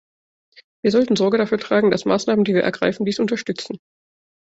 [0.83, 3.77] Wir sollten Sorge dafür tragen, dass Maßnahmen, die wir ergreifen, dies unterstützen.